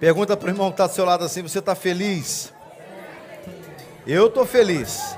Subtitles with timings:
[0.00, 2.52] Pergunta para o irmão que está do seu lado assim: você está feliz?
[4.06, 5.16] Eu estou feliz.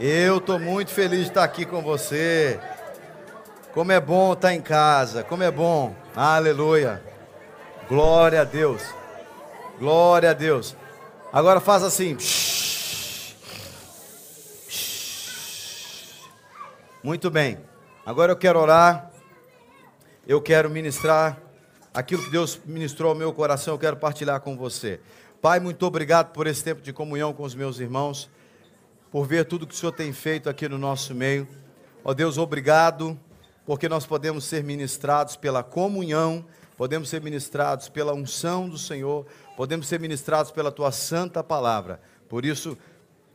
[0.00, 2.58] Eu estou muito feliz de estar aqui com você.
[3.74, 5.94] Como é bom estar em casa, como é bom.
[6.16, 7.02] Aleluia.
[7.88, 8.82] Glória a Deus.
[9.78, 10.74] Glória a Deus.
[11.32, 12.16] Agora faz assim.
[17.02, 17.58] Muito bem.
[18.06, 19.10] Agora eu quero orar.
[20.26, 21.43] Eu quero ministrar
[21.94, 25.00] aquilo que Deus ministrou ao meu coração, eu quero partilhar com você.
[25.40, 28.28] Pai, muito obrigado por esse tempo de comunhão com os meus irmãos,
[29.12, 31.46] por ver tudo que o Senhor tem feito aqui no nosso meio.
[32.02, 33.18] Ó Deus, obrigado,
[33.64, 36.44] porque nós podemos ser ministrados pela comunhão,
[36.76, 39.24] podemos ser ministrados pela unção do Senhor,
[39.56, 42.00] podemos ser ministrados pela tua santa palavra.
[42.28, 42.76] Por isso,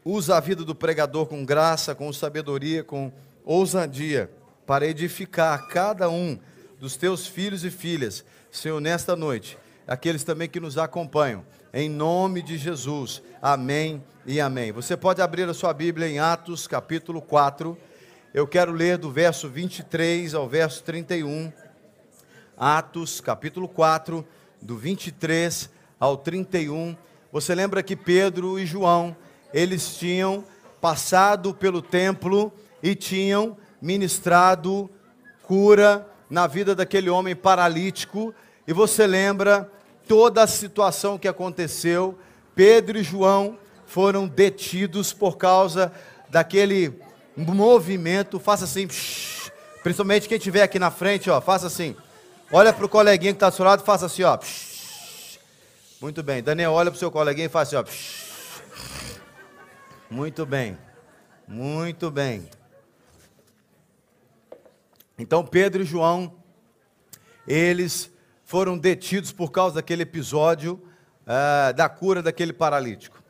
[0.04, 3.10] usa a vida do pregador com graça, com sabedoria, com
[3.46, 4.30] ousadia,
[4.66, 6.38] para edificar cada um
[6.80, 12.42] dos teus filhos e filhas Senhor, nesta noite, aqueles também que nos acompanham, em nome
[12.42, 14.72] de Jesus, amém e amém.
[14.72, 17.78] Você pode abrir a sua Bíblia em Atos capítulo 4,
[18.34, 21.54] eu quero ler do verso 23 ao verso 31.
[22.58, 24.26] Atos capítulo 4,
[24.60, 25.70] do 23
[26.00, 26.98] ao 31.
[27.32, 29.16] Você lembra que Pedro e João,
[29.54, 30.44] eles tinham
[30.82, 34.90] passado pelo templo e tinham ministrado
[35.44, 38.34] cura na vida daquele homem paralítico,
[38.68, 39.70] e você lembra
[40.08, 42.18] toda a situação que aconteceu.
[42.56, 45.92] Pedro e João foram detidos por causa
[46.30, 46.94] daquele
[47.36, 48.40] movimento.
[48.40, 48.88] Faça assim,
[49.82, 51.96] principalmente quem estiver aqui na frente, ó, faça assim.
[52.52, 54.38] Olha para o coleguinha que está do seu lado faça assim, ó.
[56.02, 56.42] Muito bem.
[56.42, 59.10] Daniel, olha para o seu coleguinha e faça assim, ó.
[60.10, 60.78] Muito bem.
[61.48, 62.50] Muito bem.
[65.20, 66.34] Então Pedro e João,
[67.46, 68.10] eles
[68.46, 70.82] foram detidos por causa daquele episódio
[71.28, 73.22] uh, da cura daquele paralítico.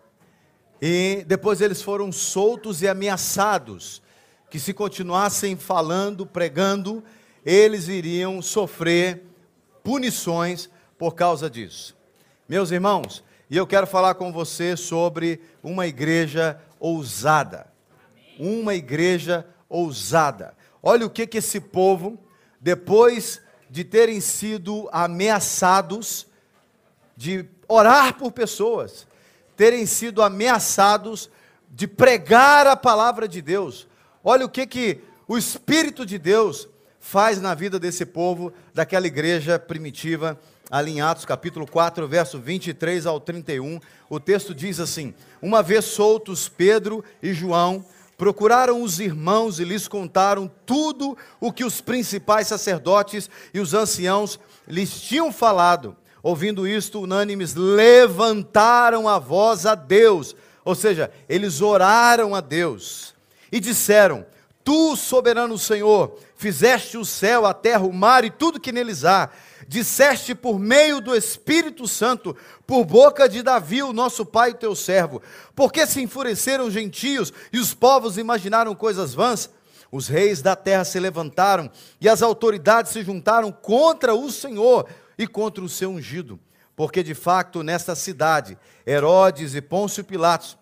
[0.80, 4.04] E depois eles foram soltos e ameaçados
[4.52, 7.04] que se continuassem falando, pregando,
[7.44, 9.24] eles iriam sofrer
[9.84, 11.98] punições por causa disso.
[12.48, 17.68] Meus irmãos, e eu quero falar com você sobre uma igreja ousada.
[18.38, 20.54] Uma igreja ousada.
[20.82, 22.18] Olha o que, que esse povo,
[22.60, 26.28] depois de terem sido ameaçados,
[27.16, 29.08] de orar por pessoas,
[29.56, 31.30] terem sido ameaçados
[31.70, 33.88] de pregar a palavra de Deus.
[34.24, 36.68] Olha o que, que o Espírito de Deus
[37.00, 43.06] faz na vida desse povo, daquela igreja primitiva, ali em Atos capítulo 4, verso 23
[43.06, 43.80] ao 31.
[44.10, 47.86] O texto diz assim: Uma vez soltos Pedro e João,
[48.20, 54.38] procuraram os irmãos e lhes contaram tudo o que os principais sacerdotes e os anciãos
[54.68, 55.96] lhes tinham falado.
[56.22, 60.36] Ouvindo isto, unânimes levantaram a voz a Deus,
[60.66, 63.16] ou seja, eles oraram a Deus
[63.50, 64.26] e disseram:
[64.66, 69.30] Tu, soberano Senhor, fizeste o céu, a terra, o mar e tudo que neles há
[69.68, 74.76] disseste por meio do Espírito Santo, por boca de Davi, o nosso pai, o teu
[74.76, 75.22] servo.
[75.56, 79.50] Porque se enfureceram os gentios e os povos imaginaram coisas vãs?
[79.92, 81.70] Os reis da terra se levantaram
[82.00, 84.88] e as autoridades se juntaram contra o Senhor
[85.18, 86.40] e contra o seu ungido.
[86.76, 90.58] Porque de facto nesta cidade, Herodes e Pôncio Pilatos,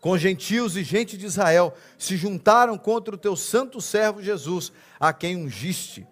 [0.00, 5.12] com gentios e gente de Israel, se juntaram contra o teu santo servo Jesus, a
[5.12, 6.06] quem ungiste,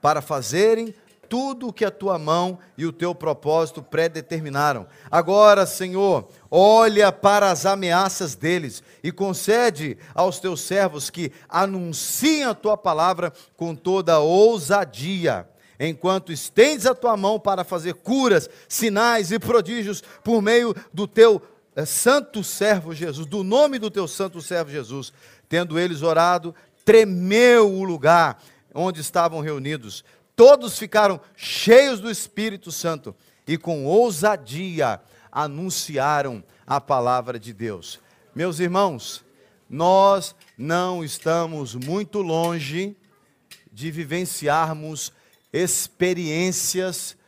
[0.00, 0.94] para fazerem
[1.30, 4.88] tudo o que a tua mão e o teu propósito predeterminaram.
[5.08, 12.52] Agora, Senhor, olha para as ameaças deles e concede aos teus servos que anunciem a
[12.52, 15.48] tua palavra com toda ousadia.
[15.78, 21.40] Enquanto estendes a tua mão para fazer curas, sinais e prodígios por meio do teu
[21.76, 25.12] é, santo servo Jesus, do nome do teu santo servo Jesus.
[25.48, 26.52] Tendo eles orado,
[26.84, 28.42] tremeu o lugar
[28.74, 30.04] onde estavam reunidos
[30.40, 33.14] todos ficaram cheios do Espírito Santo
[33.46, 34.98] e com ousadia
[35.30, 38.00] anunciaram a palavra de Deus.
[38.34, 39.22] Meus irmãos,
[39.68, 42.96] nós não estamos muito longe
[43.70, 45.12] de vivenciarmos
[45.52, 47.18] experiências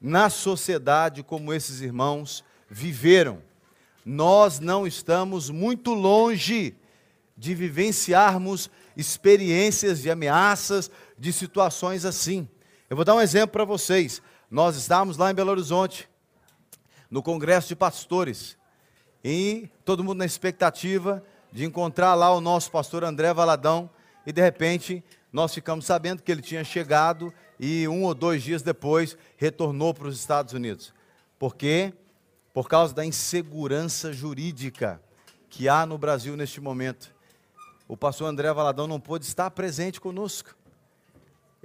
[0.00, 3.42] na sociedade como esses irmãos viveram.
[4.06, 6.74] Nós não estamos muito longe
[7.36, 12.48] de vivenciarmos experiências de ameaças, de situações assim.
[12.88, 14.22] Eu vou dar um exemplo para vocês.
[14.50, 16.08] Nós estávamos lá em Belo Horizonte,
[17.10, 18.56] no Congresso de Pastores,
[19.22, 21.22] e todo mundo na expectativa
[21.52, 23.90] de encontrar lá o nosso pastor André Valadão,
[24.26, 28.62] e de repente nós ficamos sabendo que ele tinha chegado e um ou dois dias
[28.62, 30.94] depois retornou para os Estados Unidos.
[31.38, 31.92] Por quê?
[32.52, 35.00] Por causa da insegurança jurídica
[35.50, 37.14] que há no Brasil neste momento.
[37.86, 40.54] O pastor André Valadão não pôde estar presente conosco.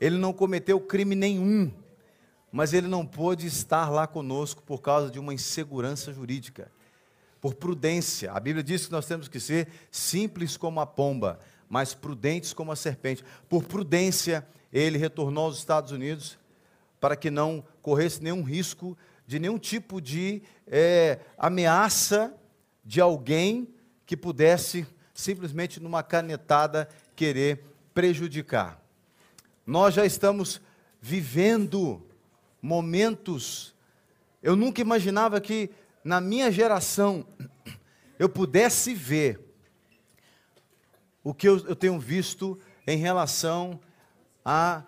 [0.04, 1.72] Ele não cometeu crime nenhum,
[2.52, 6.70] mas ele não pôde estar lá conosco por causa de uma insegurança jurídica.
[7.40, 8.30] Por prudência.
[8.34, 11.40] A Bíblia diz que nós temos que ser simples como a pomba,
[11.70, 13.24] mas prudentes como a serpente.
[13.48, 16.38] Por prudência, ele retornou aos Estados Unidos
[17.00, 22.36] para que não corresse nenhum risco de nenhum tipo de é, ameaça
[22.84, 23.74] de alguém
[24.06, 27.64] que pudesse simplesmente numa canetada querer
[27.94, 28.83] prejudicar.
[29.66, 30.60] Nós já estamos
[31.02, 32.02] vivendo
[32.62, 33.74] momentos.
[34.42, 35.70] Eu nunca imaginava que
[36.04, 37.26] na minha geração
[38.20, 39.40] eu pudesse ver
[41.24, 43.80] o que eu, eu tenho visto em relação
[44.44, 44.84] a,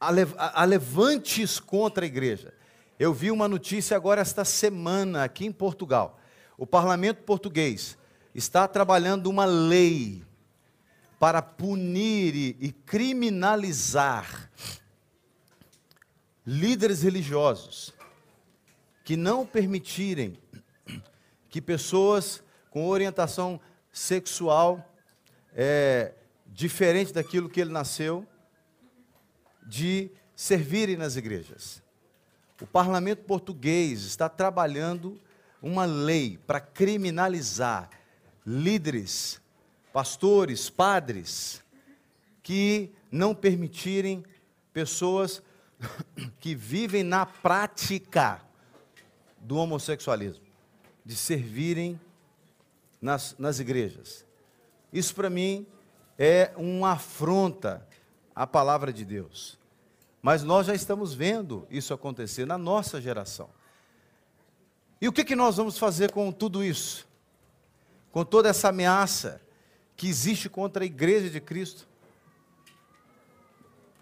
[0.00, 2.54] a, a, levantes contra a igreja.
[2.98, 6.18] Eu vi uma notícia agora esta semana aqui em Portugal.
[6.56, 7.98] O parlamento português
[8.34, 10.25] está trabalhando uma lei
[11.18, 14.50] para punir e criminalizar
[16.46, 17.92] líderes religiosos
[19.04, 20.38] que não permitirem
[21.48, 23.60] que pessoas com orientação
[23.92, 24.92] sexual
[25.54, 26.12] é,
[26.46, 28.26] diferente daquilo que ele nasceu,
[29.66, 31.82] de servirem nas igrejas.
[32.60, 35.20] O parlamento português está trabalhando
[35.62, 37.90] uma lei para criminalizar
[38.46, 39.40] líderes,
[39.96, 41.64] pastores, padres,
[42.42, 44.22] que não permitirem
[44.70, 45.42] pessoas
[46.38, 48.42] que vivem na prática
[49.38, 50.44] do homossexualismo,
[51.02, 51.98] de servirem
[53.00, 54.22] nas, nas igrejas.
[54.92, 55.66] Isso para mim
[56.18, 57.88] é uma afronta
[58.34, 59.58] à palavra de Deus.
[60.20, 63.48] Mas nós já estamos vendo isso acontecer na nossa geração.
[65.00, 67.08] E o que, que nós vamos fazer com tudo isso?
[68.12, 69.45] Com toda essa ameaça
[69.96, 71.88] que existe contra a igreja de Cristo?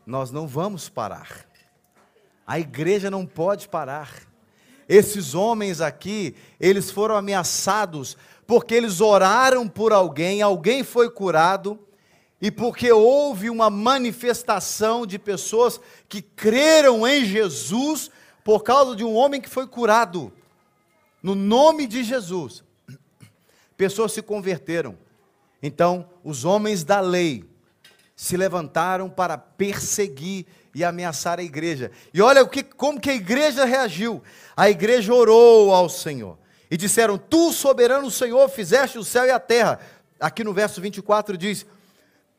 [0.04, 1.46] Nós não vamos parar.
[2.46, 4.22] A igreja não pode parar.
[4.88, 11.78] Esses homens aqui, eles foram ameaçados porque eles oraram por alguém, alguém foi curado,
[12.40, 18.10] e porque houve uma manifestação de pessoas que creram em Jesus
[18.42, 20.30] por causa de um homem que foi curado,
[21.22, 22.62] no nome de Jesus.
[23.78, 24.98] Pessoas se converteram.
[25.66, 27.42] Então, os homens da lei
[28.14, 30.44] se levantaram para perseguir
[30.74, 31.90] e ameaçar a igreja.
[32.12, 34.22] E olha o que, como que a igreja reagiu.
[34.54, 36.36] A igreja orou ao Senhor
[36.70, 39.80] e disseram: Tu, soberano Senhor, fizeste o céu e a terra.
[40.20, 41.64] Aqui no verso 24 diz: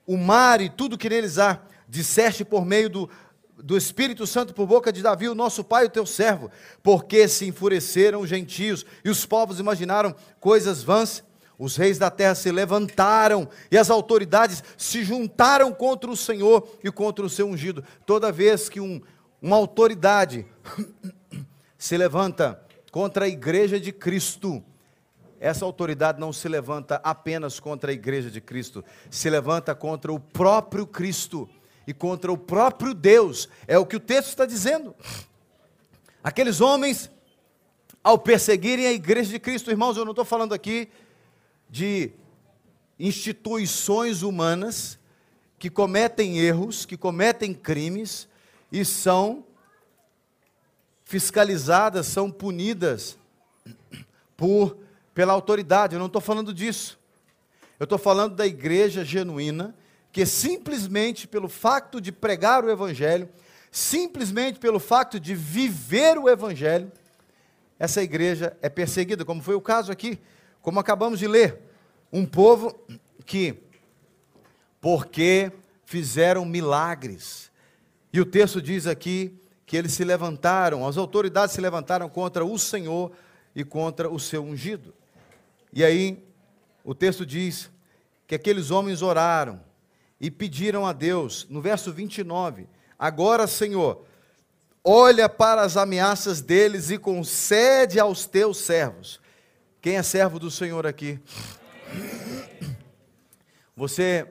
[0.05, 3.09] O mar e tudo que neles há, disseste por meio do,
[3.57, 6.51] do Espírito Santo por boca de Davi, o nosso pai, o teu servo,
[6.83, 11.23] porque se enfureceram os gentios e os povos imaginaram coisas vãs.
[11.57, 16.91] Os reis da terra se levantaram e as autoridades se juntaram contra o Senhor e
[16.91, 17.83] contra o seu ungido.
[18.05, 19.01] Toda vez que um,
[19.41, 20.45] uma autoridade
[21.77, 22.61] se levanta
[22.91, 24.63] contra a igreja de Cristo.
[25.39, 30.19] Essa autoridade não se levanta apenas contra a igreja de Cristo, se levanta contra o
[30.19, 31.47] próprio Cristo
[31.85, 33.47] e contra o próprio Deus.
[33.67, 34.95] É o que o texto está dizendo.
[36.23, 37.11] Aqueles homens,
[38.03, 40.89] ao perseguirem a igreja de Cristo, irmãos, eu não estou falando aqui
[41.69, 42.11] de
[42.99, 44.97] instituições humanas
[45.57, 48.27] que cometem erros, que cometem crimes
[48.71, 49.45] e são
[51.03, 53.17] fiscalizadas, são punidas
[54.35, 54.77] por
[55.13, 55.95] pela autoridade.
[55.95, 56.99] Eu não estou falando disso.
[57.79, 59.73] Eu estou falando da igreja genuína,
[60.11, 63.29] que simplesmente pelo fato de pregar o Evangelho,
[63.71, 66.91] simplesmente pelo fato de viver o Evangelho,
[67.77, 70.19] essa igreja é perseguida, como foi o caso aqui,
[70.65, 71.61] como acabamos de ler.
[72.11, 72.75] Um povo
[73.23, 73.55] que,
[74.81, 75.51] porque
[75.85, 77.51] fizeram milagres,
[78.11, 82.57] e o texto diz aqui que eles se levantaram, as autoridades se levantaram contra o
[82.57, 83.11] Senhor
[83.55, 84.91] e contra o seu ungido.
[85.71, 86.25] E aí,
[86.83, 87.69] o texto diz
[88.25, 89.61] que aqueles homens oraram
[90.19, 92.67] e pediram a Deus, no verso 29,
[92.97, 94.03] agora, Senhor,
[94.83, 99.23] olha para as ameaças deles e concede aos teus servos.
[99.85, 101.19] Quem é servo do Senhor aqui?
[103.77, 104.27] Você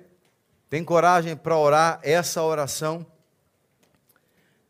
[0.69, 3.07] tem coragem para orar essa oração?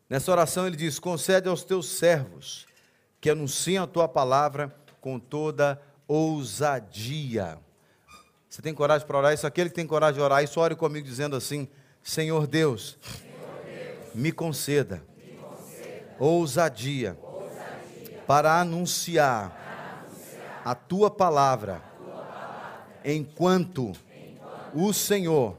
[0.07, 2.67] Nessa oração ele diz: concede aos teus servos
[3.19, 7.57] que anunciam a tua palavra com toda ousadia.
[8.47, 9.47] Você tem coragem para orar isso?
[9.47, 11.67] Aquele que tem coragem de orar isso, ore comigo dizendo assim:
[12.03, 13.33] Senhor Deus, Senhor
[13.65, 15.03] Deus me conceda,
[16.19, 17.17] ousadia,
[18.27, 19.65] para anunciar,
[20.65, 21.79] a tua palavra,
[23.03, 23.91] enquanto,
[24.73, 25.55] o Senhor,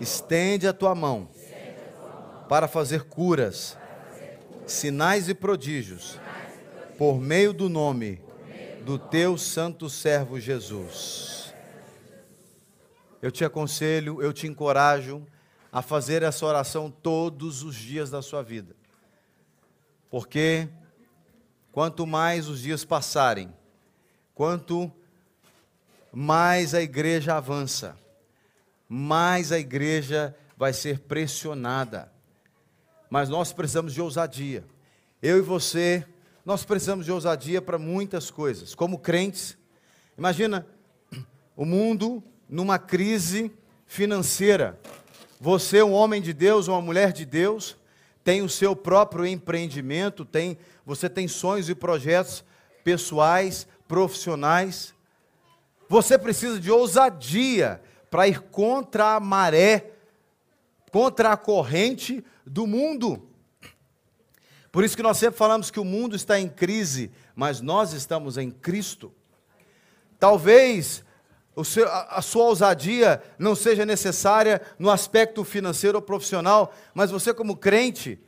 [0.00, 1.28] estende a tua mão
[2.48, 3.76] para fazer curas,
[4.66, 6.18] sinais e prodígios,
[6.96, 8.22] por meio do nome
[8.82, 11.52] do teu santo servo Jesus.
[13.20, 15.26] Eu te aconselho, eu te encorajo
[15.70, 18.74] a fazer essa oração todos os dias da sua vida.
[20.08, 20.66] Porque
[21.70, 23.52] quanto mais os dias passarem,
[24.40, 24.90] quanto
[26.10, 27.94] mais a igreja avança,
[28.88, 32.10] mais a igreja vai ser pressionada.
[33.10, 34.64] Mas nós precisamos de ousadia.
[35.20, 36.06] Eu e você,
[36.42, 38.74] nós precisamos de ousadia para muitas coisas.
[38.74, 39.58] Como crentes,
[40.16, 40.66] imagina
[41.54, 43.52] o mundo numa crise
[43.86, 44.80] financeira.
[45.38, 47.76] Você, um homem de Deus, uma mulher de Deus,
[48.24, 50.56] tem o seu próprio empreendimento, tem,
[50.86, 52.42] você tem sonhos e projetos
[52.82, 54.94] pessoais, profissionais.
[55.88, 59.90] Você precisa de ousadia para ir contra a maré,
[60.92, 63.28] contra a corrente do mundo.
[64.70, 68.38] Por isso que nós sempre falamos que o mundo está em crise, mas nós estamos
[68.38, 69.12] em Cristo.
[70.20, 71.04] Talvez
[71.64, 77.56] seu, a sua ousadia não seja necessária no aspecto financeiro ou profissional, mas você, como
[77.56, 78.20] crente,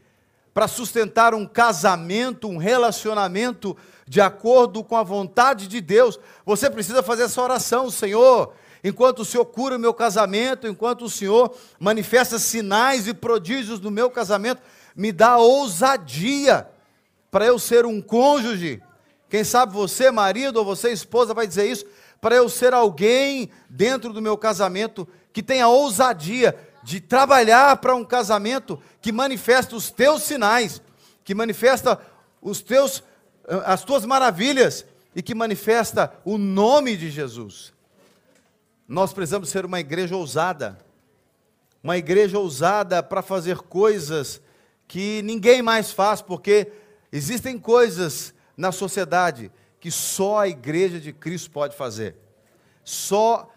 [0.52, 3.76] para sustentar um casamento, um relacionamento
[4.07, 8.53] de acordo com a vontade de Deus, você precisa fazer essa oração, Senhor.
[8.85, 13.91] Enquanto o Senhor cura o meu casamento, enquanto o Senhor manifesta sinais e prodígios no
[13.91, 14.61] meu casamento,
[14.95, 16.69] me dá ousadia
[17.31, 18.83] para eu ser um cônjuge.
[19.29, 21.87] Quem sabe você, marido, ou você, esposa, vai dizer isso
[22.21, 28.05] para eu ser alguém dentro do meu casamento que tenha ousadia de trabalhar para um
[28.05, 30.81] casamento que manifesta os teus sinais,
[31.25, 31.99] que manifesta
[32.41, 33.03] os teus
[33.65, 37.73] as tuas maravilhas e que manifesta o nome de Jesus.
[38.89, 40.79] Nós precisamos ser uma igreja ousada,
[41.83, 44.41] uma igreja ousada para fazer coisas
[44.87, 46.71] que ninguém mais faz, porque
[47.11, 52.17] existem coisas na sociedade que só a igreja de Cristo pode fazer.
[52.85, 53.51] Só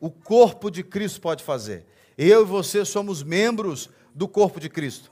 [0.00, 1.86] o corpo de Cristo pode fazer.
[2.18, 5.10] Eu e você somos membros do corpo de Cristo.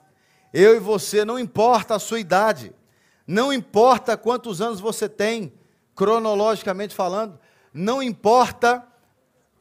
[0.53, 2.73] Eu e você, não importa a sua idade,
[3.31, 5.53] não importa quantos anos você tem,
[5.95, 7.39] cronologicamente falando,
[7.73, 8.85] não importa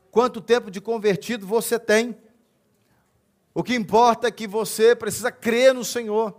[0.09, 2.17] quanto tempo de convertido você tem.
[3.53, 6.35] O que importa é que você precisa crer no Senhor.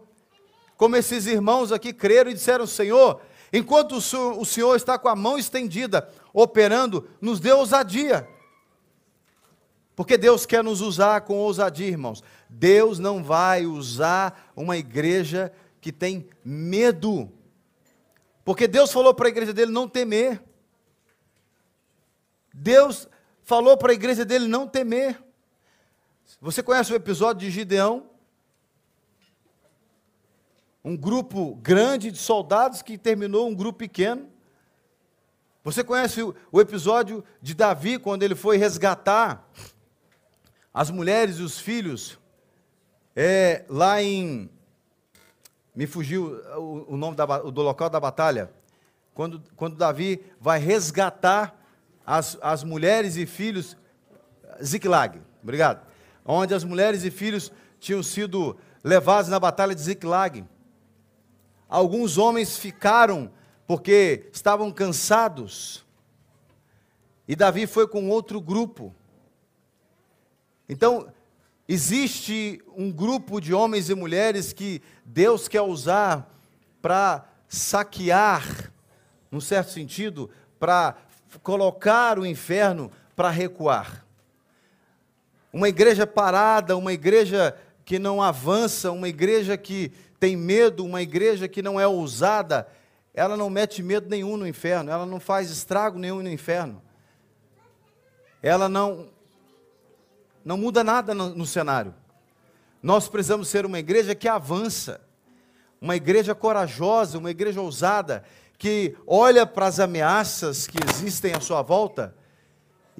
[0.76, 3.20] Como esses irmãos aqui creram e disseram: Senhor,
[3.52, 8.28] Enquanto o Senhor está com a mão estendida, operando, nos dê ousadia.
[9.96, 12.22] Porque Deus quer nos usar com ousadia, irmãos.
[12.48, 17.30] Deus não vai usar uma igreja que tem medo.
[18.44, 20.42] Porque Deus falou para a igreja dele não temer.
[22.52, 23.08] Deus
[23.42, 25.22] falou para a igreja dele não temer.
[26.40, 28.10] Você conhece o episódio de Gideão?
[30.84, 34.28] um grupo grande de soldados que terminou um grupo pequeno.
[35.62, 39.46] Você conhece o, episódio de Davi, quando ele foi resgatar
[40.72, 42.18] as mulheres e os filhos,
[43.14, 44.50] é, lá em.
[45.74, 48.50] Me fugiu o, o nome da, do local da batalha.
[49.14, 51.56] Quando, quando Davi vai resgatar
[52.04, 53.76] as, as mulheres e filhos,
[54.62, 55.86] Ziklag, obrigado.
[56.24, 60.44] Onde as mulheres e filhos tinham sido levados na batalha de Ziklag.
[61.68, 63.30] Alguns homens ficaram
[63.66, 65.84] porque estavam cansados.
[67.28, 68.92] E Davi foi com outro grupo.
[70.68, 71.12] Então,
[71.72, 76.28] existe um grupo de homens e mulheres que Deus quer usar
[76.82, 78.72] para saquear,
[79.30, 80.96] num certo sentido, para
[81.44, 84.04] colocar o inferno para recuar.
[85.52, 91.46] Uma igreja parada, uma igreja que não avança, uma igreja que tem medo, uma igreja
[91.46, 92.66] que não é ousada,
[93.14, 96.82] ela não mete medo nenhum no inferno, ela não faz estrago nenhum no inferno.
[98.42, 99.08] Ela não
[100.44, 101.94] não muda nada no, no cenário.
[102.82, 105.00] Nós precisamos ser uma igreja que avança,
[105.80, 108.24] uma igreja corajosa, uma igreja ousada,
[108.58, 112.14] que olha para as ameaças que existem à sua volta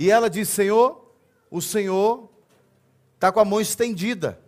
[0.00, 1.12] e ela diz: Senhor,
[1.50, 2.30] o Senhor
[3.14, 4.40] está com a mão estendida.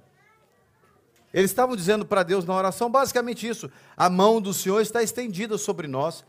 [1.32, 5.58] Eles estavam dizendo para Deus na oração basicamente isso: a mão do Senhor está estendida
[5.58, 6.24] sobre nós,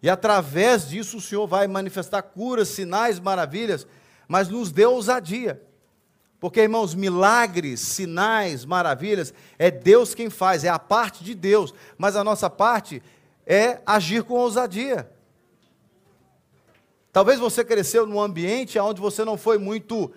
[0.00, 3.84] e através disso o Senhor vai manifestar curas, sinais, maravilhas,
[4.28, 5.60] mas nos dê ousadia.
[6.40, 11.74] Porque, irmãos, milagres, sinais, maravilhas, é Deus quem faz, é a parte de Deus.
[11.96, 13.02] Mas a nossa parte
[13.44, 15.10] é agir com ousadia.
[17.12, 20.12] Talvez você cresceu num ambiente onde você não foi muito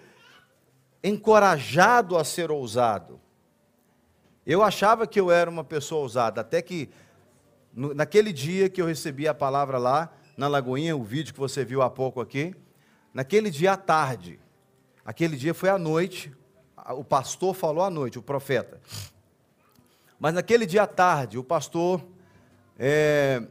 [1.04, 3.20] encorajado a ser ousado.
[4.46, 6.90] Eu achava que eu era uma pessoa ousada, até que
[7.74, 11.64] no, naquele dia que eu recebi a palavra lá, na Lagoinha, o vídeo que você
[11.66, 12.56] viu há pouco aqui,
[13.14, 14.40] naquele dia à tarde,
[15.06, 16.32] aquele dia foi à noite,
[16.90, 18.80] o pastor falou à noite, o profeta.
[20.20, 22.02] Mas naquele dia à tarde, o pastor
[22.78, 23.42] é,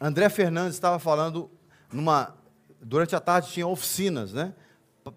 [0.00, 1.50] André Fernandes estava falando
[1.92, 2.34] numa.
[2.80, 4.52] Durante a tarde tinha oficinas, né?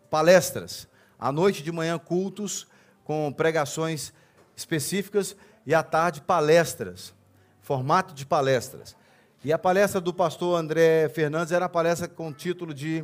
[0.09, 0.87] palestras.
[1.17, 2.67] À noite de manhã, cultos
[3.03, 4.13] com pregações
[4.55, 7.13] específicas e à tarde, palestras.
[7.61, 8.95] Formato de palestras.
[9.43, 13.03] E a palestra do pastor André Fernandes era a palestra com o título de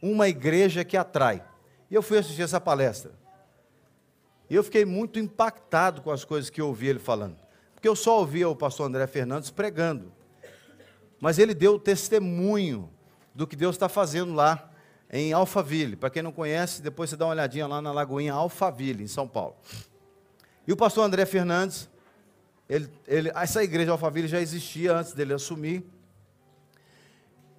[0.00, 1.42] Uma Igreja que Atrai.
[1.92, 3.12] E eu fui assistir essa palestra.
[4.48, 7.36] E eu fiquei muito impactado com as coisas que eu ouvi ele falando.
[7.74, 10.10] Porque eu só ouvia o pastor André Fernandes pregando.
[11.20, 12.90] Mas ele deu testemunho
[13.34, 14.72] do que Deus está fazendo lá
[15.10, 15.94] em Alphaville.
[15.94, 19.28] Para quem não conhece, depois você dá uma olhadinha lá na Lagoinha Alphaville, em São
[19.28, 19.54] Paulo.
[20.66, 21.90] E o pastor André Fernandes,
[22.70, 25.84] ele, ele, essa igreja Alphaville já existia antes dele assumir.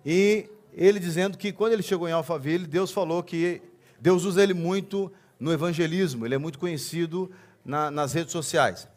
[0.04, 3.62] E ele dizendo que quando ele chegou em Alphaville, Deus falou que
[4.04, 7.32] Deus usa ele muito no evangelismo, ele é muito conhecido
[7.66, 8.88] na, nas redes sociais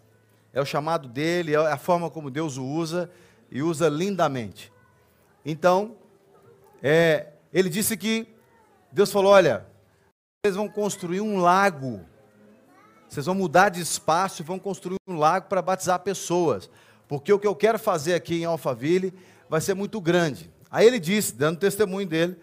[0.57, 3.11] é o chamado dele, é a forma como Deus o usa
[3.51, 4.73] e usa lindamente.
[5.45, 5.97] Então,
[6.83, 8.27] é, ele disse que
[8.91, 9.67] Deus falou: olha,
[10.43, 12.01] vocês vão construir um lago,
[13.07, 16.71] vocês vão mudar de espaço e vão construir um lago para batizar pessoas,
[17.07, 19.13] porque o que eu quero fazer aqui em Alphaville
[19.51, 20.51] vai ser muito grande.
[20.71, 22.35] Aí ele disse, dando testemunho dele,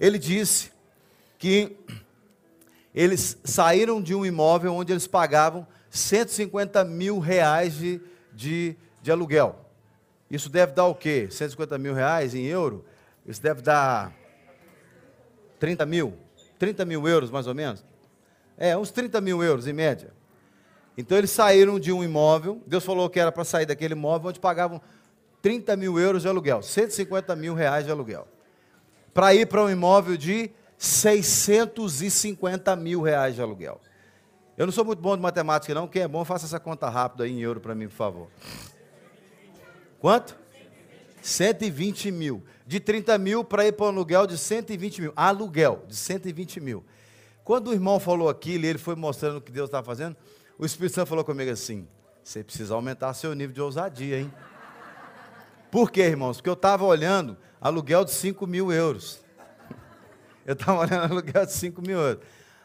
[0.00, 0.72] ele disse
[1.38, 1.76] que
[2.94, 8.00] eles saíram de um imóvel onde eles pagavam 150 mil reais de,
[8.32, 9.58] de, de aluguel.
[10.30, 11.28] Isso deve dar o quê?
[11.30, 12.84] 150 mil reais em euro?
[13.26, 14.12] Isso deve dar
[15.58, 16.14] 30 mil?
[16.58, 17.84] 30 mil euros, mais ou menos?
[18.56, 20.12] É, uns 30 mil euros em média.
[20.96, 24.38] Então eles saíram de um imóvel, Deus falou que era para sair daquele imóvel, onde
[24.38, 24.80] pagavam
[25.42, 28.28] 30 mil euros de aluguel, 150 mil reais de aluguel.
[29.12, 30.50] Para ir para um imóvel de
[30.84, 33.80] 650 mil reais de aluguel.
[34.56, 35.88] Eu não sou muito bom de matemática, não.
[35.88, 38.28] Quem é bom, faça essa conta rápida aí em euro para mim, por favor.
[39.98, 40.38] Quanto?
[41.22, 42.44] 120 mil.
[42.66, 45.12] De 30 mil para ir para um aluguel de 120 mil.
[45.16, 46.84] Aluguel de 120 mil.
[47.42, 50.14] Quando o irmão falou aquilo e ele foi mostrando o que Deus estava fazendo,
[50.58, 51.88] o Espírito Santo falou comigo assim:
[52.22, 54.32] você precisa aumentar seu nível de ousadia, hein?
[55.70, 56.36] Por quê, irmãos?
[56.36, 59.23] Porque eu estava olhando aluguel de 5 mil euros.
[60.46, 62.24] Eu estava olhando aluguel de 5 mil euros.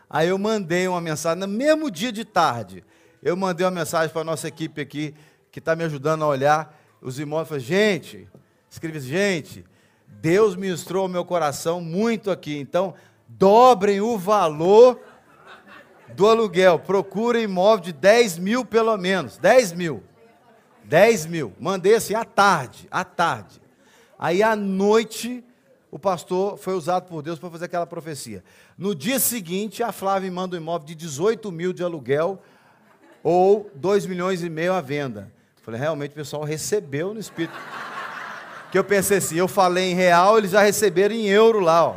[0.09, 2.83] Aí eu mandei uma mensagem, no mesmo dia de tarde,
[3.21, 5.13] eu mandei uma mensagem para a nossa equipe aqui,
[5.51, 7.47] que está me ajudando a olhar os imóveis.
[7.47, 8.27] Falei, gente,
[8.69, 9.65] escrevi, gente,
[10.07, 12.95] Deus ministrou ao meu coração muito aqui, então
[13.27, 14.99] dobrem o valor
[16.15, 16.79] do aluguel.
[16.79, 19.37] Procurem imóvel de 10 mil pelo menos.
[19.37, 20.03] 10 mil.
[20.83, 21.53] 10 mil.
[21.59, 23.61] Mandei assim à tarde, à tarde.
[24.17, 25.43] Aí à noite
[25.91, 28.43] o pastor foi usado por Deus para fazer aquela profecia.
[28.77, 32.41] No dia seguinte, a Flávia manda um imóvel de 18 mil de aluguel
[33.23, 35.31] ou 2 milhões e meio à venda.
[35.61, 37.57] Falei, realmente o pessoal recebeu no Espírito.
[38.71, 41.95] Que eu pensei assim, eu falei em real, eles já receberam em euro lá, ó.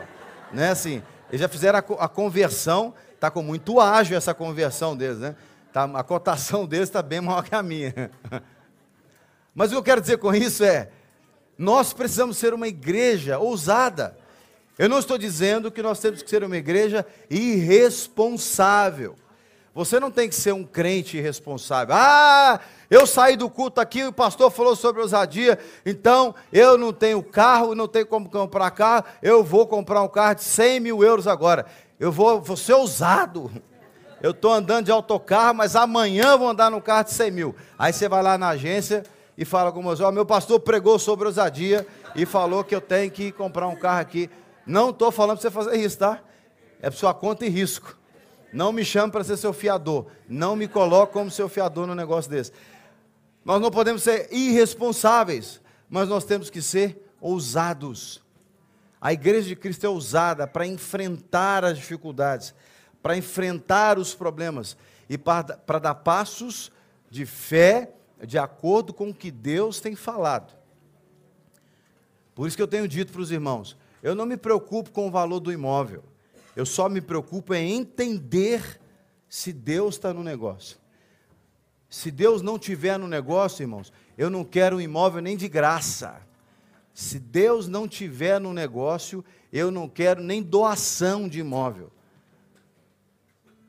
[0.52, 5.18] Né, assim, eles já fizeram a, a conversão, está com muito ágil essa conversão deles,
[5.18, 5.36] né?
[5.72, 8.10] Tá, a cotação deles está bem maior que a minha.
[9.54, 10.88] Mas o que eu quero dizer com isso é,
[11.62, 14.18] nós precisamos ser uma igreja ousada.
[14.76, 19.14] Eu não estou dizendo que nós temos que ser uma igreja irresponsável.
[19.72, 21.94] Você não tem que ser um crente irresponsável.
[21.96, 27.22] Ah, eu saí do culto aqui, o pastor falou sobre ousadia, então eu não tenho
[27.22, 31.28] carro, não tenho como comprar carro, eu vou comprar um carro de 100 mil euros
[31.28, 31.64] agora.
[31.98, 33.50] Eu vou, vou ser ousado.
[34.20, 37.54] Eu estou andando de autocarro, mas amanhã vou andar num carro de 100 mil.
[37.78, 39.04] Aí você vai lá na agência,
[39.36, 43.10] e fala com você, ó, meu pastor pregou sobre ousadia e falou que eu tenho
[43.10, 44.28] que comprar um carro aqui.
[44.66, 46.20] Não estou falando para você fazer isso, tá?
[46.80, 47.96] É para sua conta e risco.
[48.52, 50.06] Não me chame para ser seu fiador.
[50.28, 52.52] Não me coloque como seu fiador no negócio desse.
[53.44, 58.22] Nós não podemos ser irresponsáveis, mas nós temos que ser ousados.
[59.00, 62.54] A igreja de Cristo é ousada para enfrentar as dificuldades,
[63.02, 64.76] para enfrentar os problemas
[65.08, 66.70] e para, para dar passos
[67.10, 67.90] de fé
[68.26, 70.54] de acordo com o que Deus tem falado.
[72.34, 75.10] Por isso que eu tenho dito para os irmãos: eu não me preocupo com o
[75.10, 76.04] valor do imóvel,
[76.54, 78.80] eu só me preocupo em entender
[79.28, 80.78] se Deus está no negócio.
[81.88, 86.22] Se Deus não tiver no negócio, irmãos, eu não quero um imóvel nem de graça.
[86.94, 91.90] Se Deus não tiver no negócio, eu não quero nem doação de imóvel.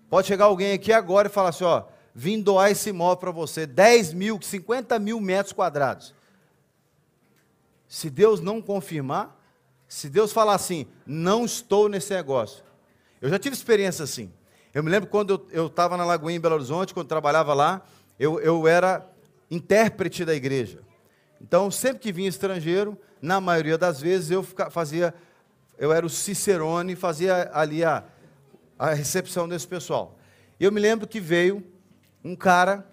[0.09, 3.65] Pode chegar alguém aqui agora e falar assim: ó, vim doar esse imóvel para você,
[3.65, 6.13] 10 mil, 50 mil metros quadrados.
[7.87, 9.39] Se Deus não confirmar,
[9.87, 12.63] se Deus falar assim, não estou nesse negócio.
[13.21, 14.31] Eu já tive experiência assim.
[14.73, 17.81] Eu me lembro quando eu estava na Lagoinha em Belo Horizonte, quando trabalhava lá,
[18.19, 19.07] eu, eu era
[19.49, 20.81] intérprete da igreja.
[21.39, 25.13] Então, sempre que vinha estrangeiro, na maioria das vezes eu fazia,
[25.77, 28.03] eu era o cicerone, fazia ali a,
[28.77, 30.17] a recepção desse pessoal.
[30.59, 31.63] Eu me lembro que veio
[32.23, 32.87] um cara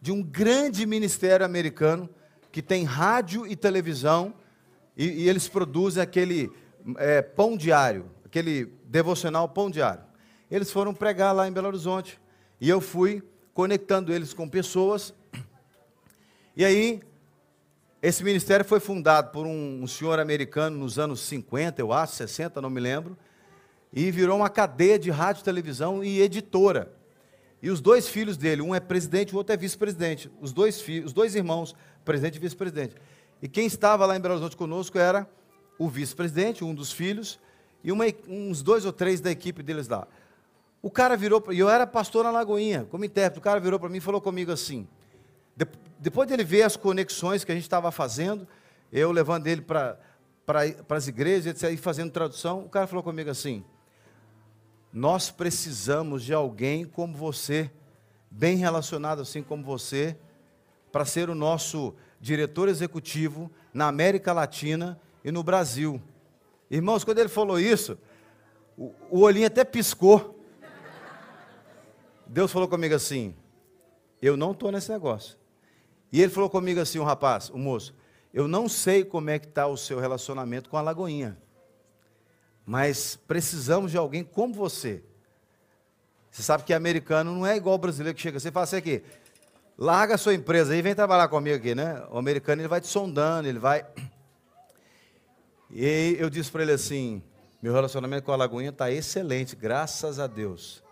[0.00, 2.08] de um grande ministério americano
[2.52, 4.34] que tem rádio e televisão
[4.96, 6.52] e, e eles produzem aquele
[6.98, 10.04] é, pão diário, aquele devocional pão diário.
[10.50, 12.20] Eles foram pregar lá em Belo Horizonte
[12.60, 15.14] e eu fui conectando eles com pessoas.
[16.56, 17.00] E aí,
[18.02, 22.60] esse ministério foi fundado por um, um senhor americano nos anos 50, eu acho, 60,
[22.60, 23.16] não me lembro,
[23.92, 26.92] e virou uma cadeia de rádio, televisão e editora.
[27.64, 30.30] E os dois filhos dele, um é presidente, o outro é vice-presidente.
[30.38, 31.74] Os dois filhos, os dois irmãos,
[32.04, 32.94] presidente e vice-presidente.
[33.40, 35.26] E quem estava lá em Belo Horizonte conosco era
[35.78, 37.40] o vice-presidente, um dos filhos,
[37.82, 40.06] e uma, uns dois ou três da equipe deles lá.
[40.82, 43.88] O cara virou, e eu era pastor na Lagoinha, como intérprete, o cara virou para
[43.88, 44.86] mim e falou comigo assim,
[45.56, 45.66] de,
[45.98, 48.46] depois dele ver as conexões que a gente estava fazendo,
[48.92, 49.98] eu levando ele para
[50.44, 53.64] pra, as igrejas, etc., e fazendo tradução, o cara falou comigo assim,
[54.94, 57.68] nós precisamos de alguém como você,
[58.30, 60.16] bem relacionado assim como você,
[60.92, 66.00] para ser o nosso diretor executivo na América Latina e no Brasil.
[66.70, 67.98] Irmãos, quando ele falou isso,
[68.78, 70.40] o, olhinho até piscou.
[72.24, 73.34] Deus falou comigo assim:
[74.22, 75.36] eu não estou nesse negócio.
[76.12, 77.92] E ele falou comigo assim, o rapaz, o moço,
[78.32, 81.36] eu não sei como é que está o seu relacionamento com a Lagoinha,
[82.66, 85.02] mas precisamos de alguém como você.
[86.30, 89.02] Você sabe que americano não é igual brasileiro que chega assim e fala assim aqui,
[89.78, 92.04] larga a sua empresa aí, vem trabalhar comigo aqui, né?
[92.10, 93.86] O americano ele vai te sondando, ele vai.
[95.76, 97.20] E eu disse para ele assim:
[97.60, 100.84] meu relacionamento com a Lagoinha está excelente, graças a Deus.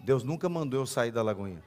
[0.00, 1.62] Deus nunca mandou eu sair da Lagoinha.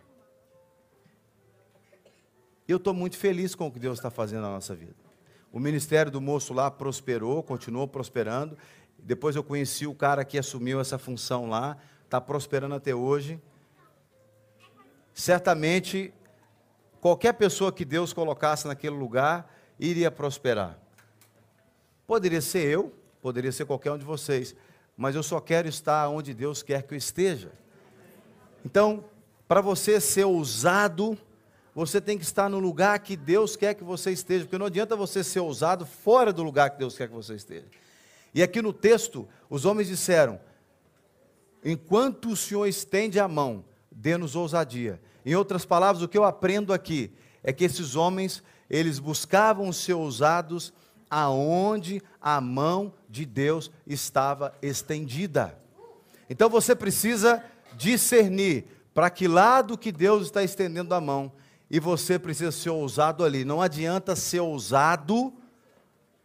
[2.67, 5.08] Eu estou muito feliz com o que Deus está fazendo na nossa vida.
[5.51, 8.57] O ministério do moço lá prosperou, continuou prosperando.
[8.97, 13.41] Depois eu conheci o cara que assumiu essa função lá, está prosperando até hoje.
[15.13, 16.13] Certamente,
[17.01, 20.77] qualquer pessoa que Deus colocasse naquele lugar iria prosperar.
[22.05, 24.55] Poderia ser eu, poderia ser qualquer um de vocês,
[24.95, 27.51] mas eu só quero estar onde Deus quer que eu esteja.
[28.63, 29.03] Então,
[29.47, 31.17] para você ser ousado,
[31.85, 34.97] você tem que estar no lugar que Deus quer que você esteja, porque não adianta
[34.97, 37.67] você ser ousado fora do lugar que Deus quer que você esteja.
[38.33, 40.39] E aqui no texto, os homens disseram:
[41.63, 45.01] enquanto o Senhor estende a mão, dê-nos ousadia.
[45.25, 49.93] Em outras palavras, o que eu aprendo aqui é que esses homens, eles buscavam ser
[49.93, 50.73] ousados
[51.09, 55.57] aonde a mão de Deus estava estendida.
[56.29, 57.43] Então você precisa
[57.77, 61.31] discernir para que lado que Deus está estendendo a mão
[61.69, 63.45] e você precisa ser ousado ali.
[63.45, 65.33] Não adianta ser ousado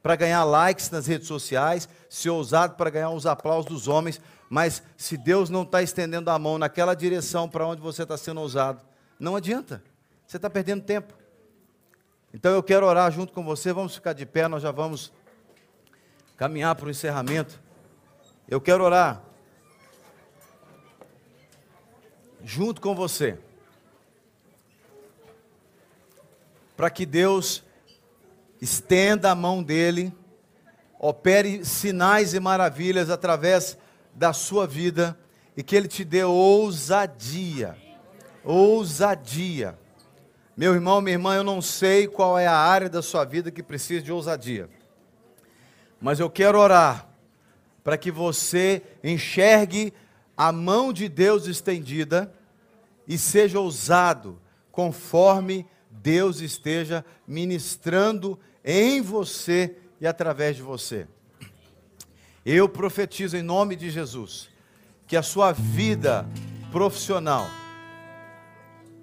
[0.02, 4.82] para ganhar likes nas redes sociais, ser ousado para ganhar os aplausos dos homens, mas
[4.96, 8.82] se Deus não está estendendo a mão naquela direção para onde você está sendo ousado,
[9.18, 9.82] não adianta.
[10.26, 11.14] Você está perdendo tempo.
[12.32, 13.72] Então eu quero orar junto com você.
[13.72, 15.12] Vamos ficar de pé, nós já vamos
[16.36, 17.60] caminhar para o encerramento.
[18.48, 19.22] Eu quero orar
[22.42, 23.38] junto com você.
[26.76, 27.62] Para que Deus
[28.60, 30.12] estenda a mão dele,
[30.98, 33.76] opere sinais e maravilhas através
[34.14, 35.18] da sua vida
[35.56, 37.76] e que ele te dê ousadia.
[38.42, 39.78] Ousadia.
[40.56, 43.62] Meu irmão, minha irmã, eu não sei qual é a área da sua vida que
[43.62, 44.68] precisa de ousadia.
[46.00, 47.08] Mas eu quero orar
[47.82, 49.92] para que você enxergue
[50.36, 52.32] a mão de Deus estendida
[53.06, 54.40] e seja ousado
[54.72, 55.66] conforme
[56.04, 61.06] Deus esteja ministrando em você e através de você.
[62.44, 64.50] Eu profetizo em nome de Jesus
[65.06, 66.28] que a sua vida
[66.70, 67.48] profissional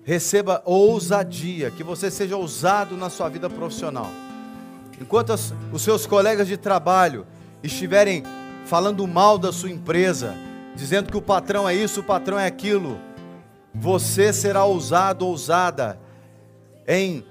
[0.04, 4.12] receba ousadia, que você seja ousado na sua vida profissional.
[5.00, 7.26] Enquanto as, os seus colegas de trabalho
[7.64, 8.22] estiverem
[8.68, 10.36] falando mal da sua empresa,
[10.76, 13.00] dizendo que o patrão é isso, o patrão é aquilo.
[13.74, 16.00] Você será ousado, ousada
[16.88, 17.24] em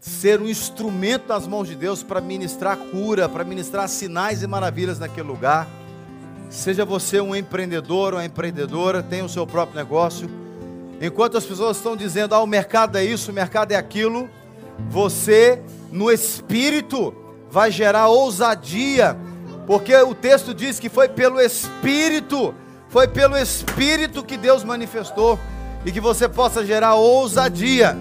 [0.00, 4.98] ser um instrumento nas mãos de Deus para ministrar cura, para ministrar sinais e maravilhas
[4.98, 5.66] naquele lugar.
[6.48, 10.30] Seja você um empreendedor ou uma empreendedora, tenha o seu próprio negócio.
[11.00, 14.30] Enquanto as pessoas estão dizendo, ah, o mercado é isso, o mercado é aquilo,
[14.88, 17.14] você, no espírito,
[17.50, 19.16] vai gerar ousadia,
[19.66, 22.54] porque o texto diz que foi pelo espírito,
[22.88, 25.38] foi pelo espírito que Deus manifestou,
[25.84, 27.96] e que você possa gerar ousadia,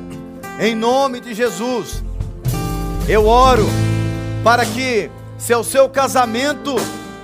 [0.59, 2.03] em nome de Jesus.
[3.07, 3.65] Eu oro
[4.43, 6.75] para que, se é o seu casamento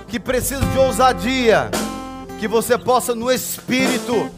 [0.08, 1.70] que precisa de ousadia,
[2.38, 4.30] que você possa no espírito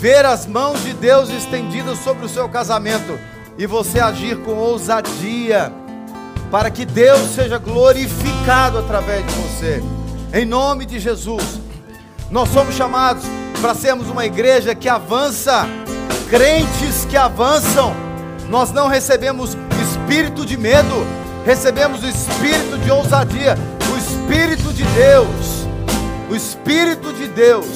[0.00, 3.18] ver as mãos de Deus estendidas sobre o seu casamento
[3.58, 5.72] e você agir com ousadia,
[6.50, 9.82] para que Deus seja glorificado através de você,
[10.32, 11.60] em nome de Jesus.
[12.30, 13.24] Nós somos chamados
[13.60, 15.66] para sermos uma igreja que avança,
[16.28, 17.94] crentes que avançam.
[18.48, 21.06] Nós não recebemos espírito de medo,
[21.44, 23.56] recebemos o espírito de ousadia,
[23.92, 25.66] o espírito de Deus.
[26.30, 27.66] O espírito de Deus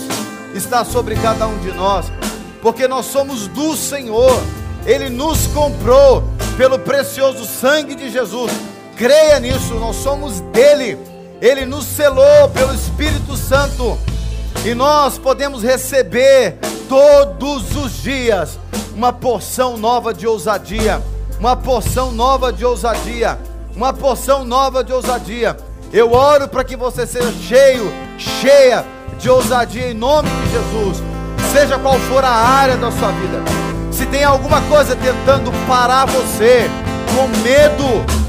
[0.54, 2.12] está sobre cada um de nós,
[2.60, 4.42] porque nós somos do Senhor.
[4.84, 6.24] Ele nos comprou
[6.56, 8.52] pelo precioso sangue de Jesus.
[8.96, 10.98] Creia nisso, nós somos dele.
[11.40, 13.98] Ele nos selou pelo Espírito Santo.
[14.64, 18.58] E nós podemos receber todos os dias
[18.94, 21.02] uma porção nova de ousadia,
[21.38, 23.38] uma porção nova de ousadia,
[23.74, 25.56] uma porção nova de ousadia.
[25.92, 28.84] Eu oro para que você seja cheio, cheia
[29.18, 31.02] de ousadia em nome de Jesus,
[31.52, 33.42] seja qual for a área da sua vida.
[33.90, 36.70] Se tem alguma coisa tentando parar você,
[37.14, 37.84] com medo,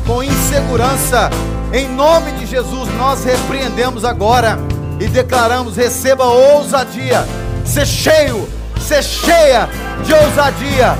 [0.05, 1.29] com insegurança,
[1.71, 4.57] em nome de Jesus nós repreendemos agora
[5.03, 7.25] e declaramos: receba ousadia,
[7.65, 8.47] ser cheio,
[8.81, 9.69] ser cheia
[10.05, 10.95] de ousadia,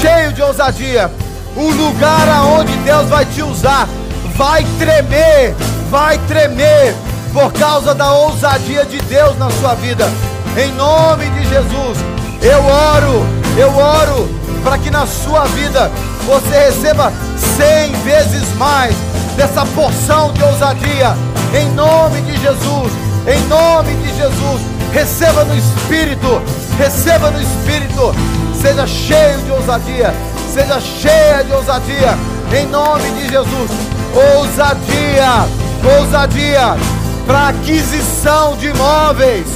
[0.00, 1.10] cheio de ousadia.
[1.56, 3.88] O lugar aonde Deus vai te usar
[4.36, 5.54] vai tremer,
[5.90, 6.94] vai tremer
[7.32, 10.10] por causa da ousadia de Deus na sua vida.
[10.56, 11.98] Em nome de Jesus,
[12.42, 14.28] eu oro, eu oro
[14.62, 15.90] para que na sua vida
[16.26, 17.12] você receba
[17.56, 18.94] cem vezes mais
[19.36, 21.16] dessa porção de ousadia.
[21.56, 22.92] Em nome de Jesus,
[23.26, 24.60] em nome de Jesus,
[24.92, 26.42] receba no Espírito,
[26.78, 28.14] receba no Espírito,
[28.60, 30.14] seja cheio de ousadia,
[30.52, 32.18] seja cheia de ousadia,
[32.54, 33.70] em nome de Jesus,
[34.36, 35.48] ousadia,
[35.98, 36.76] ousadia
[37.26, 39.46] para aquisição de imóveis,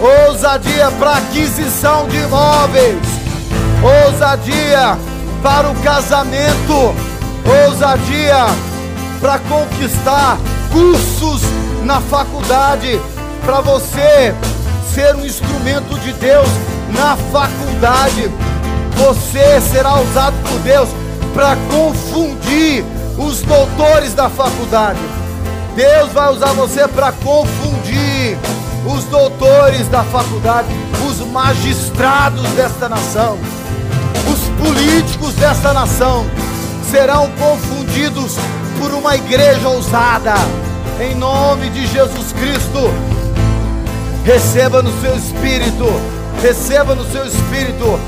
[0.00, 2.96] ousadia para aquisição de imóveis,
[4.06, 4.98] ousadia
[5.42, 6.94] para o casamento,
[7.66, 8.46] ousadia
[9.20, 10.38] para conquistar
[10.72, 11.42] cursos
[11.90, 13.00] na faculdade,
[13.44, 14.32] para você
[14.94, 16.48] ser um instrumento de Deus
[16.96, 18.30] na faculdade.
[18.96, 20.88] Você será usado por Deus
[21.34, 22.84] para confundir
[23.18, 25.00] os doutores da faculdade.
[25.74, 28.38] Deus vai usar você para confundir
[28.86, 30.68] os doutores da faculdade,
[31.08, 33.36] os magistrados desta nação,
[34.32, 36.24] os políticos desta nação
[36.88, 38.36] serão confundidos
[38.78, 40.34] por uma igreja ousada
[41.00, 42.92] em nome de Jesus Cristo.
[44.24, 45.86] Receba no seu espírito,
[46.42, 47.98] receba no seu espírito.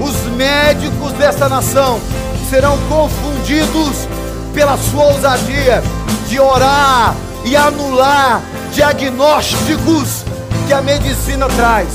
[0.00, 2.00] Os médicos dessa nação
[2.48, 4.08] serão confundidos
[4.54, 5.82] pela sua ousadia
[6.28, 7.14] de orar
[7.44, 8.40] e anular
[8.72, 10.24] diagnósticos
[10.66, 11.88] que a medicina traz.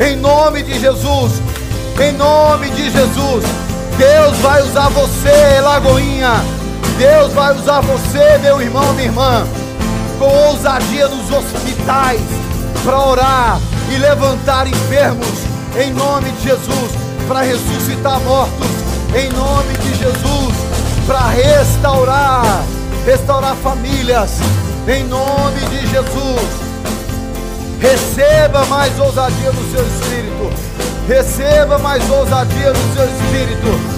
[0.00, 1.42] Em nome de Jesus,
[2.00, 3.44] em nome de Jesus,
[3.98, 6.42] Deus vai usar você, Lagoinha.
[6.96, 9.46] Deus vai usar você, meu irmão, minha irmã
[10.18, 12.20] com ousadia nos hospitais
[12.84, 15.26] para orar e levantar enfermos
[15.76, 16.92] em nome de Jesus,
[17.26, 18.68] para ressuscitar mortos
[19.14, 20.54] em nome de Jesus,
[21.06, 22.64] para restaurar,
[23.06, 24.38] restaurar famílias
[24.88, 26.64] em nome de Jesus.
[27.80, 30.50] Receba mais ousadia no seu espírito.
[31.06, 33.93] Receba mais ousadia no seu espírito.